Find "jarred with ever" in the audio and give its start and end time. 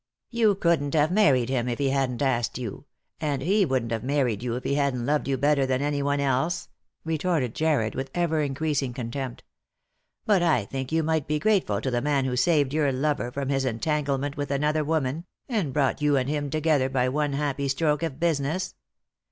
7.53-8.41